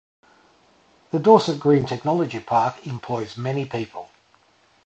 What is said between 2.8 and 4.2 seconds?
employs many people.